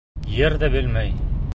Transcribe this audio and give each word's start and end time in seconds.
Ер 0.37 0.55
ҙә 0.63 0.71
белмәй. 0.77 1.15